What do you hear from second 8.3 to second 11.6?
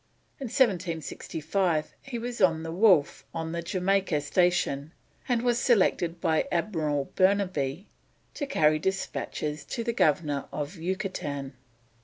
to carry despatches to the Governor of Yucatan.